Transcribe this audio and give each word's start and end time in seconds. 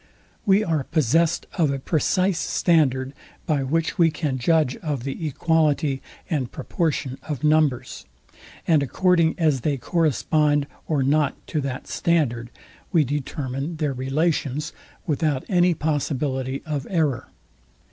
We 0.47 0.63
are 0.63 0.83
possest 0.85 1.45
of 1.59 1.69
a 1.69 1.77
precise 1.77 2.39
standard, 2.39 3.13
by 3.45 3.61
which 3.61 3.99
we 3.99 4.09
can 4.09 4.39
judge 4.39 4.75
of 4.77 5.03
the 5.03 5.27
equality 5.27 6.01
and 6.27 6.51
proportion 6.51 7.19
of 7.21 7.43
numbers; 7.43 8.05
and 8.67 8.81
according 8.81 9.35
as 9.37 9.61
they 9.61 9.77
correspond 9.77 10.65
or 10.87 11.03
not 11.03 11.35
to 11.49 11.61
that 11.61 11.85
standard, 11.87 12.49
we 12.91 13.03
determine 13.03 13.75
their 13.75 13.93
relations, 13.93 14.73
without 15.05 15.45
any 15.47 15.75
possibility 15.75 16.63
of 16.65 16.87
error. 16.89 17.27